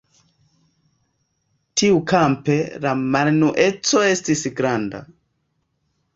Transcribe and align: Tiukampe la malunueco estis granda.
Tiukampe 1.81 2.57
la 2.87 2.95
malunueco 3.03 4.03
estis 4.09 4.45
granda. 4.63 5.05